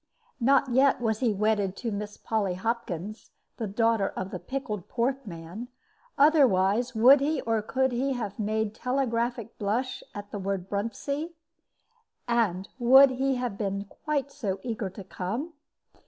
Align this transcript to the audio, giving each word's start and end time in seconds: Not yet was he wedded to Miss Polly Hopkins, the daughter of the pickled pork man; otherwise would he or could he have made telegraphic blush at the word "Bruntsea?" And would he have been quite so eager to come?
Not 0.39 0.69
yet 0.69 0.99
was 0.99 1.19
he 1.19 1.31
wedded 1.31 1.75
to 1.77 1.91
Miss 1.91 2.17
Polly 2.17 2.55
Hopkins, 2.55 3.29
the 3.57 3.67
daughter 3.67 4.09
of 4.09 4.31
the 4.31 4.39
pickled 4.39 4.87
pork 4.89 5.27
man; 5.27 5.67
otherwise 6.17 6.95
would 6.95 7.19
he 7.19 7.39
or 7.41 7.61
could 7.61 7.91
he 7.91 8.13
have 8.13 8.39
made 8.39 8.73
telegraphic 8.73 9.59
blush 9.59 10.01
at 10.15 10.31
the 10.31 10.39
word 10.39 10.67
"Bruntsea?" 10.67 11.29
And 12.27 12.67
would 12.79 13.11
he 13.11 13.35
have 13.35 13.59
been 13.59 13.85
quite 13.85 14.31
so 14.31 14.59
eager 14.63 14.89
to 14.89 15.03
come? 15.03 15.53